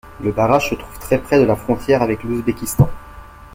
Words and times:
Le 0.19 0.31
barrage 0.31 0.71
se 0.71 0.73
trouve 0.73 0.97
très 0.97 1.19
près 1.19 1.37
de 1.39 1.43
la 1.45 1.55
frontière 1.55 2.01
avec 2.01 2.23
l'Ouzbékistan. 2.23 2.89